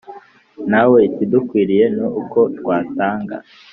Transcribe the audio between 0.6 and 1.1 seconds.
Ntawe